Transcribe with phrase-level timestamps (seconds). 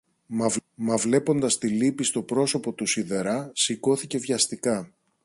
[0.75, 4.93] Μα βλέποντας τη λύπη στο πρόσωπο του σιδερά σηκώθηκε βιαστικά